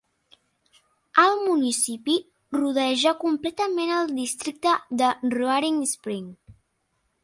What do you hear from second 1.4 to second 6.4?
municipi rodeja completament el districte de Roaring Spring.